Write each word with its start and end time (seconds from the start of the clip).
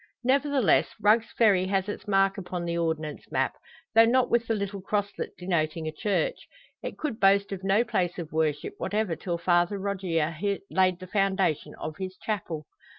Nevertheless, 0.23 0.87
Rugg's 0.99 1.31
Ferry 1.33 1.67
has 1.67 1.87
its 1.87 2.07
mark 2.07 2.39
upon 2.39 2.65
the 2.65 2.75
Ordnance 2.75 3.31
map, 3.31 3.53
though 3.93 4.07
not 4.07 4.31
with 4.31 4.47
the 4.47 4.55
little 4.55 4.81
crosslet 4.81 5.37
denoting 5.37 5.87
a 5.87 5.91
church. 5.91 6.47
It 6.81 6.97
could 6.97 7.19
boast 7.19 7.51
of 7.51 7.63
no 7.63 7.83
place 7.83 8.17
of 8.17 8.31
worship 8.31 8.73
whatever 8.79 9.15
till 9.15 9.37
Father 9.37 9.77
Rogier 9.77 10.35
laid 10.71 10.99
the 10.99 11.05
foundation 11.05 11.75
of 11.75 11.97
his 11.97 12.17
chapel. 12.17 12.65